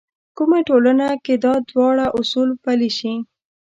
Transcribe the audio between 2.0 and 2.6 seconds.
اصول